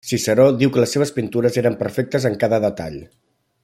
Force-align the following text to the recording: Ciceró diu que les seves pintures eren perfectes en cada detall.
Ciceró 0.09 0.45
diu 0.61 0.71
que 0.77 0.81
les 0.83 0.95
seves 0.97 1.13
pintures 1.19 1.61
eren 1.65 1.77
perfectes 1.83 2.29
en 2.31 2.43
cada 2.45 2.63
detall. 2.69 3.01